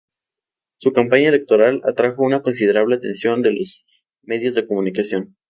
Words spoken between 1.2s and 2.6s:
electoral atrajo una